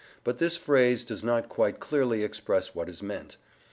[0.23, 3.37] But this phrase does not quite clearly express what is meant.